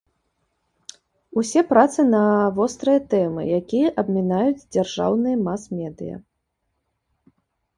Усе 1.41 1.61
працы 1.71 2.05
на 2.13 2.21
вострыя 2.59 2.99
тэмы, 3.11 3.41
якія 3.59 3.87
абмінаюць 4.03 4.65
дзяржаўныя 4.73 5.37
мас-медыя. 5.49 6.15